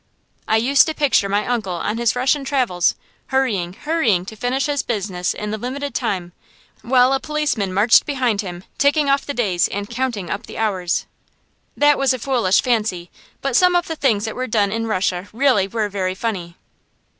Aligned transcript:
I 0.47 0.57
used 0.57 0.87
to 0.87 0.95
picture 0.95 1.29
my 1.29 1.45
uncle 1.45 1.73
on 1.75 1.99
his 1.99 2.15
Russian 2.15 2.43
travels, 2.43 2.95
hurrying, 3.27 3.73
hurrying 3.73 4.25
to 4.25 4.35
finish 4.35 4.65
his 4.65 4.81
business 4.81 5.31
in 5.35 5.51
the 5.51 5.59
limited 5.59 5.93
time; 5.93 6.31
while 6.81 7.13
a 7.13 7.19
policeman 7.19 7.71
marched 7.71 8.07
behind 8.07 8.41
him, 8.41 8.63
ticking 8.79 9.11
off 9.11 9.27
the 9.27 9.35
days 9.35 9.67
and 9.67 9.87
counting 9.87 10.27
up 10.31 10.47
the 10.47 10.57
hours. 10.57 11.05
That 11.77 11.99
was 11.99 12.15
a 12.15 12.17
foolish 12.17 12.63
fancy, 12.63 13.11
but 13.43 13.55
some 13.55 13.75
of 13.75 13.85
the 13.87 13.95
things 13.95 14.25
that 14.25 14.35
were 14.35 14.47
done 14.47 14.71
in 14.71 14.87
Russia 14.87 15.29
really 15.33 15.67
were 15.67 15.87
very 15.87 16.15
funny. 16.15 16.55